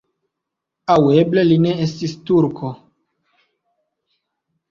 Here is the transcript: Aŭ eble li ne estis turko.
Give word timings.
Aŭ 0.93 1.01
eble 1.23 1.43
li 1.49 1.57
ne 1.65 1.73
estis 1.85 2.15
turko. 2.29 2.71